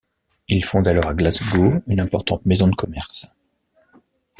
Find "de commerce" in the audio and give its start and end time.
2.67-3.27